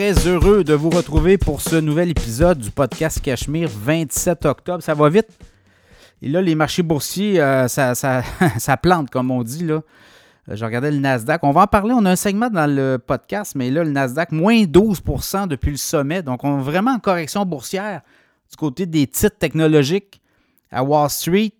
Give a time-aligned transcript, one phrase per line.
[0.00, 4.82] très heureux de vous retrouver pour ce nouvel épisode du podcast Cachemire 27 octobre.
[4.82, 5.28] Ça va vite.
[6.22, 8.22] Et là, les marchés boursiers, euh, ça, ça,
[8.58, 9.62] ça, plante, comme on dit.
[9.62, 9.82] Là.
[10.48, 11.44] Euh, je regardais le Nasdaq.
[11.44, 11.92] On va en parler.
[11.94, 15.76] On a un segment dans le podcast, mais là, le Nasdaq, moins 12% depuis le
[15.76, 16.22] sommet.
[16.22, 18.00] Donc, on est vraiment en correction boursière
[18.48, 20.22] du côté des titres technologiques
[20.70, 21.52] à Wall Street.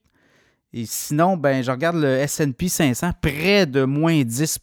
[0.72, 4.58] Et sinon, ben, je regarde le SP 500, près de moins 10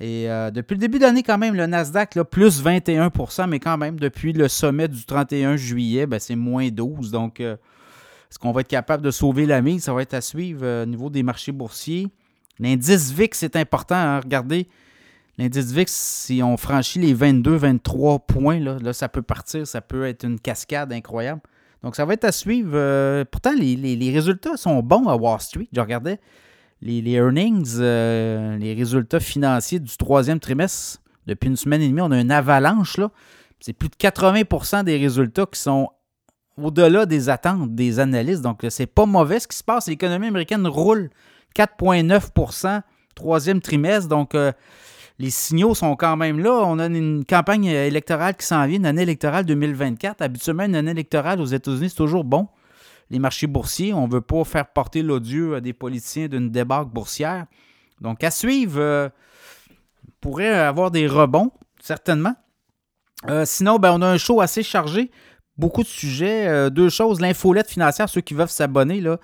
[0.00, 3.76] et euh, depuis le début d'année, quand même, le Nasdaq, là, plus 21% mais quand
[3.76, 7.56] même, depuis le sommet du 31 juillet, ben, c'est moins 12% Donc, euh,
[8.30, 9.84] est-ce qu'on va être capable de sauver la mise?
[9.84, 12.08] Ça va être à suivre euh, au niveau des marchés boursiers.
[12.58, 13.94] L'indice VIX, c'est important.
[13.94, 14.20] Hein?
[14.20, 14.68] Regardez,
[15.36, 19.66] l'indice VIX, si on franchit les 22-23 points, là, ça peut partir.
[19.66, 21.42] Ça peut être une cascade incroyable.
[21.82, 23.24] Donc, ça va être à suivre.
[23.24, 25.68] pourtant, les, les, résultats sont bons à Wall Street.
[25.72, 26.20] Je regardais
[26.82, 32.10] les, earnings, euh, les résultats financiers du troisième trimestre, depuis une semaine et demie, on
[32.10, 32.96] a une avalanche.
[32.96, 33.10] là.
[33.60, 35.90] C'est plus de 80% des résultats qui sont
[36.56, 38.42] au-delà des attentes des analystes.
[38.42, 39.86] Donc, c'est pas mauvais ce qui se passe.
[39.88, 41.10] L'économie américaine roule
[41.54, 42.82] 4,9%
[43.14, 44.08] troisième trimestre.
[44.08, 44.52] Donc, euh,
[45.18, 46.62] les signaux sont quand même là.
[46.64, 50.22] On a une campagne électorale qui s'en vient, une année électorale 2024.
[50.22, 52.48] Habituellement, une année électorale aux États-Unis, c'est toujours bon
[53.10, 53.92] les marchés boursiers.
[53.92, 57.46] On ne veut pas faire porter l'odieux à des politiciens d'une débarque boursière.
[58.00, 59.08] Donc, à suivre, euh,
[60.20, 62.34] pourrait avoir des rebonds, certainement.
[63.28, 65.10] Euh, sinon, ben, on a un show assez chargé.
[65.58, 66.48] Beaucoup de sujets.
[66.48, 67.20] Euh, deux choses.
[67.20, 69.18] L'infolette financière, ceux qui veulent s'abonner, là.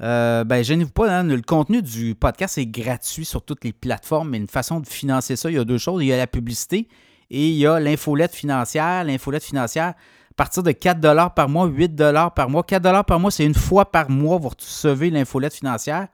[0.00, 4.38] ben, gênez-vous pas, hein, le contenu du podcast est gratuit sur toutes les plateformes, mais
[4.38, 6.02] une façon de financer ça, il y a deux choses.
[6.02, 6.88] Il y a la publicité
[7.30, 9.04] et il y a l'infolette financière.
[9.04, 9.94] L'infolette financière,
[10.34, 11.96] à partir de 4 par mois, 8
[12.34, 12.64] par mois.
[12.64, 16.08] 4 par mois, c'est une fois par mois, vous recevez l'infolette financière.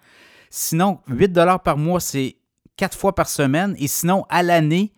[0.50, 1.32] Sinon, 8
[1.64, 2.36] par mois, c'est
[2.76, 3.74] 4 fois par semaine.
[3.78, 4.92] Et sinon, à l'année,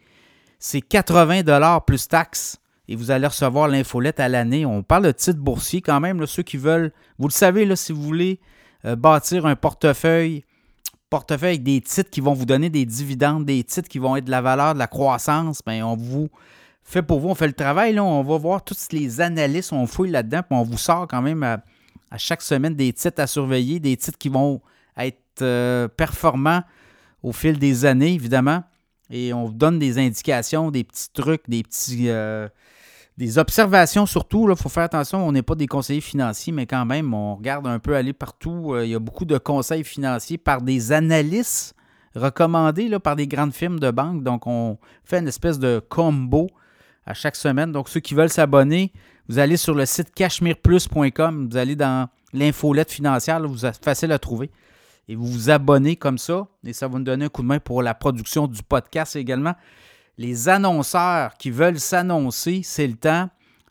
[0.59, 2.59] c'est 80 plus taxes.
[2.89, 4.67] Et vous allez recevoir l'infolette à l'année.
[4.67, 6.27] On parle de titres boursiers quand même.
[6.27, 8.41] ceux qui veulent, vous le savez, si vous voulez
[8.85, 10.45] euh, bâtir un portefeuille,
[11.11, 14.25] portefeuille avec des titres qui vont vous donner des dividendes, des titres qui vont être
[14.25, 16.29] de la valeur, de la croissance, bien, on vous
[16.85, 17.29] fait pour vous.
[17.29, 20.59] On fait le travail, là, on va voir toutes les analystes, on fouille là-dedans, puis
[20.59, 21.63] on vous sort quand même à,
[22.19, 24.61] chaque semaine des titres à surveiller, des titres qui vont
[24.99, 26.63] être euh, performants
[27.23, 28.65] au fil des années, évidemment.
[29.11, 32.09] Et on vous donne des indications, des petits trucs, des petits.
[32.09, 32.49] Euh,
[33.19, 34.49] des observations surtout.
[34.51, 37.67] Il faut faire attention, on n'est pas des conseillers financiers, mais quand même, on regarde
[37.67, 38.73] un peu aller partout.
[38.73, 41.75] Euh, il y a beaucoup de conseils financiers par des analystes
[42.15, 44.23] recommandés là, par des grandes firmes de banque.
[44.23, 46.49] Donc, on fait une espèce de combo
[47.07, 47.73] à chaque semaine.
[47.73, 48.93] Donc, ceux qui veulent s'abonner,
[49.29, 54.19] vous allez sur le site cachemireplus.com, vous allez dans l'infolette financière, vous êtes facile à
[54.19, 54.51] trouver.
[55.09, 57.59] Et vous vous abonnez comme ça, et ça va nous donner un coup de main
[57.59, 59.55] pour la production du podcast également.
[60.17, 63.29] Les annonceurs qui veulent s'annoncer, c'est le temps.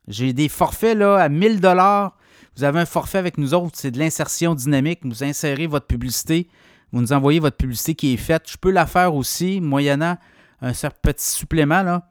[0.08, 2.18] J'ai des forfaits là, à 1000 dollars.
[2.58, 5.00] Vous avez un forfait avec nous autres, c'est de l'insertion dynamique.
[5.04, 6.50] Vous insérez votre publicité,
[6.92, 8.44] vous nous envoyez votre publicité qui est faite.
[8.50, 10.18] Je peux la faire aussi, moyennant
[10.62, 11.82] un petit supplément.
[11.82, 12.08] Là.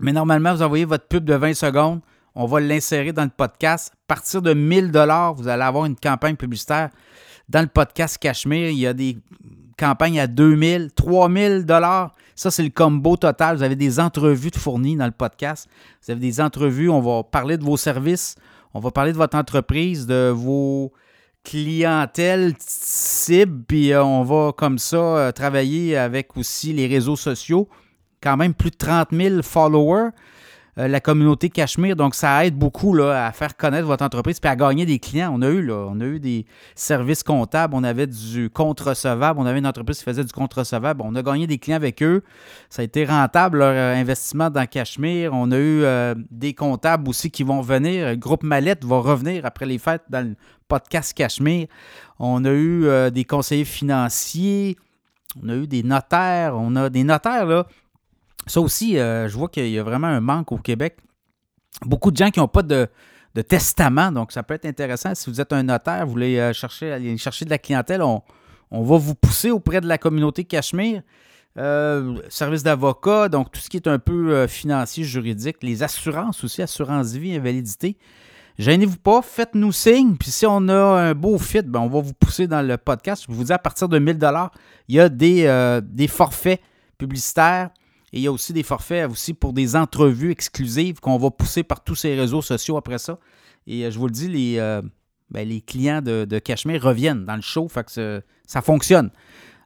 [0.00, 2.00] Mais normalement, vous envoyez votre pub de 20 secondes.
[2.34, 3.92] On va l'insérer dans le podcast.
[3.92, 6.90] À partir de 1000 dollars, vous allez avoir une campagne publicitaire
[7.48, 8.70] dans le podcast Cachemire.
[8.70, 9.18] Il y a des
[9.76, 12.12] campagnes à 2000, 3000 dollars.
[12.34, 13.56] Ça, c'est le combo total.
[13.56, 15.68] Vous avez des entrevues fournies dans le podcast.
[16.02, 16.88] Vous avez des entrevues.
[16.88, 18.36] On va parler de vos services.
[18.74, 20.92] On va parler de votre entreprise, de vos
[21.44, 23.64] clientèles cibles.
[23.68, 27.68] Puis euh, on va comme ça euh, travailler avec aussi les réseaux sociaux
[28.22, 30.10] quand même plus de 30 000 followers,
[30.78, 31.96] euh, la communauté Cachemire.
[31.96, 35.30] Donc, ça aide beaucoup là, à faire connaître votre entreprise et à gagner des clients.
[35.34, 39.38] On a eu, là, on a eu des services comptables, on avait du compte recevable,
[39.38, 41.02] on avait une entreprise qui faisait du compte recevable.
[41.04, 42.22] On a gagné des clients avec eux.
[42.70, 45.34] Ça a été rentable, leur euh, investissement dans Cachemire.
[45.34, 48.08] On a eu euh, des comptables aussi qui vont venir.
[48.08, 50.36] Le groupe Mallette va revenir après les fêtes dans le
[50.68, 51.66] podcast Cachemire.
[52.18, 54.78] On a eu des conseillers financiers.
[55.42, 56.54] On a eu des notaires.
[56.56, 57.66] On a des notaires, là
[58.46, 60.96] ça aussi, euh, je vois qu'il y a vraiment un manque au Québec.
[61.82, 62.88] Beaucoup de gens qui n'ont pas de,
[63.48, 65.14] testament, donc ça peut être intéressant.
[65.14, 68.22] Si vous êtes un notaire, vous voulez euh, chercher, aller chercher de la clientèle, on,
[68.70, 71.02] va vous pousser auprès de la communauté Cachemire.
[71.58, 76.62] Euh, service d'avocat, donc tout ce qui est un peu financier, juridique, les assurances aussi,
[76.62, 77.98] assurance vie, invalidité.
[78.58, 80.16] Gênez-vous pas, faites-nous signe.
[80.16, 83.24] Puis si on a un beau fit, ben on va vous pousser dans le podcast.
[83.28, 84.18] Je vous dis à partir de 1000
[84.88, 86.60] il y a des, des forfaits
[86.96, 87.70] publicitaires
[88.12, 91.62] et il y a aussi des forfaits aussi pour des entrevues exclusives qu'on va pousser
[91.62, 93.18] par tous ces réseaux sociaux après ça.
[93.66, 94.82] Et euh, je vous le dis, les, euh,
[95.30, 97.68] ben, clients de, Cachemire reviennent dans le show,
[98.46, 99.10] ça fonctionne.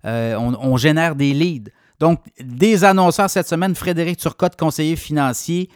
[0.04, 1.72] Euh, on, génère des leads.
[1.98, 5.68] Donc, des annonceurs cette semaine, Frédéric Turcotte, conseiller financier.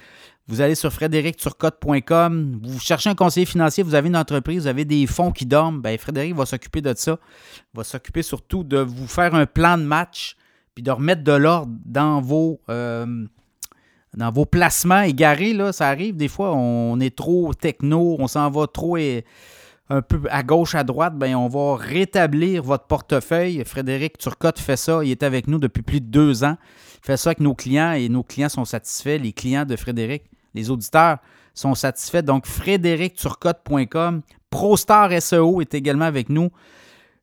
[0.46, 4.84] Vous allez sur frédéricturcotte.com, vous cherchez un conseiller financier, vous avez une entreprise, vous avez
[4.84, 7.18] des fonds qui dorment, bien, Frédéric va s'occuper de ça.
[7.72, 10.36] Il va s'occuper surtout de vous faire un plan de match,
[10.74, 13.26] puis de remettre de l'ordre dans vos, euh,
[14.16, 15.52] dans vos placements égarés.
[15.52, 19.24] Là, ça arrive des fois, on est trop techno, on s'en va trop et
[19.90, 23.64] un peu à gauche, à droite, ben on va rétablir votre portefeuille.
[23.64, 25.02] Frédéric Turcotte fait ça.
[25.02, 26.56] Il est avec nous depuis plus de deux ans.
[27.02, 29.18] Il fait ça avec nos clients et nos clients sont satisfaits.
[29.18, 30.22] Les clients de Frédéric,
[30.54, 31.18] les auditeurs
[31.54, 32.22] sont satisfaits.
[32.22, 34.22] Donc, frédéricturcotte.com.
[34.48, 36.50] ProStar SEO est également avec nous.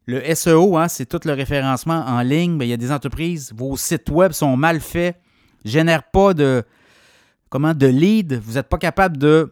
[0.08, 2.58] Le SEO, hein, c'est tout le référencement en ligne.
[2.62, 5.20] Il y a des entreprises, vos sites web sont mal faits,
[5.66, 6.64] génèrent pas de,
[7.50, 8.40] comment, lead.
[8.42, 9.52] Vous n'êtes pas capable de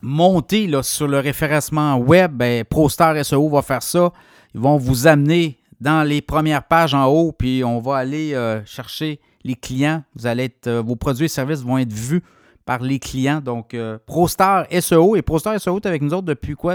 [0.00, 4.10] monter sur le référencement web, ben, ProStar SEO va faire ça.
[4.54, 8.64] Ils vont vous amener dans les premières pages en haut, puis on va aller euh,
[8.64, 10.02] chercher les clients.
[10.14, 12.22] Vous allez euh, vos produits et services vont être vus
[12.68, 13.40] par les clients.
[13.40, 16.74] Donc, euh, ProStar SEO et ProStar SEO est avec nous autres depuis quoi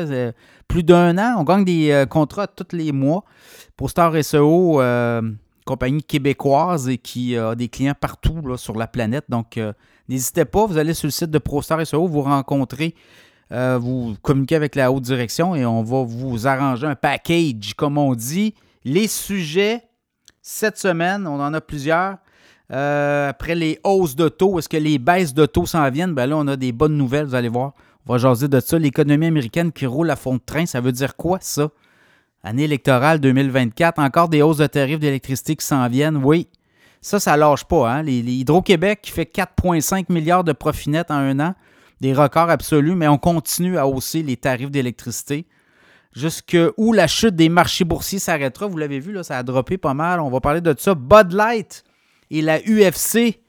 [0.68, 1.36] Plus d'un an.
[1.38, 3.24] On gagne des contrats tous les mois.
[3.78, 4.82] ProStar SEO,
[5.66, 9.26] compagnie québécoise et qui a des clients partout sur la planète.
[9.30, 9.60] Donc,
[10.10, 12.94] N'hésitez pas, vous allez sur le site de ProStar SEO, vous rencontrez,
[13.52, 17.98] euh, vous communiquez avec la haute direction et on va vous arranger un package, comme
[17.98, 18.54] on dit.
[18.84, 19.82] Les sujets,
[20.42, 22.18] cette semaine, on en a plusieurs.
[22.74, 26.16] Euh, après les hausses de taux, est-ce que les baisses de taux s'en viennent?
[26.16, 27.74] Ben là, on a des bonnes nouvelles, vous allez voir.
[28.08, 28.80] On va jaser de ça.
[28.80, 31.70] L'économie américaine qui roule à fond de train, ça veut dire quoi, ça?
[32.44, 36.48] Année électorale 2024, encore des hausses de tarifs d'électricité qui s'en viennent, oui.
[37.00, 37.90] Ça, ça lâche pas.
[37.90, 38.04] Hein?
[38.04, 41.56] Les, Hydro-Québec qui fait 4,5 milliards de profit net en un an,
[42.02, 45.46] des records absolus, mais on continue à hausser les tarifs d'électricité.
[46.14, 49.78] Jusque où la chute des marchés boursiers s'arrêtera, vous l'avez vu, là, ça a droppé
[49.78, 50.20] pas mal.
[50.20, 50.96] On va parler de ça.
[50.96, 51.84] Bud Light
[52.34, 53.40] et la UFC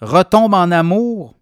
[0.00, 1.34] retombent en amour.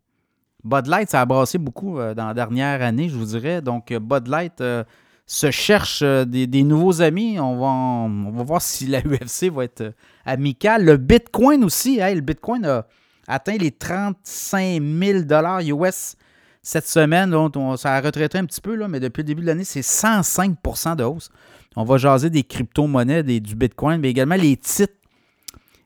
[0.62, 3.60] Bud Light, ça a brassé beaucoup euh, dans la dernière année, je vous dirais.
[3.60, 4.84] Donc, euh, Bud Light euh,
[5.26, 7.38] se cherche des, nouveaux amis.
[7.40, 9.92] On va, on voir si la UFC va être
[10.24, 10.84] amical.
[10.84, 12.86] Le Bitcoin aussi, le Bitcoin a
[13.26, 16.16] atteint les 35 000 US
[16.62, 17.34] cette semaine.
[17.76, 20.96] ça a retraité un petit peu, là, mais depuis le début de l'année, c'est 105%
[20.96, 21.30] de hausse.
[21.76, 24.94] On va jaser des crypto-monnaies, du Bitcoin, mais également les titres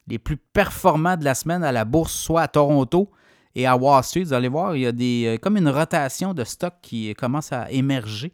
[0.09, 3.11] les plus performants de la semaine à la bourse, soit à Toronto
[3.55, 4.25] et à Wall Street.
[4.25, 7.53] Vous allez voir, il y a des, euh, comme une rotation de stocks qui commence
[7.53, 8.33] à émerger.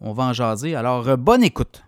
[0.00, 0.74] On va en jaser.
[0.74, 1.84] Alors, euh, bonne écoute.